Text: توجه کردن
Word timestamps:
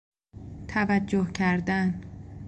توجه 0.67 1.31
کردن 1.31 2.01